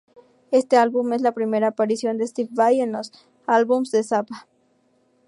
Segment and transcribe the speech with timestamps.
[0.49, 3.11] Este álbum es la primera aparición de Steve Vai en los
[3.45, 4.47] álbumes de Zappa.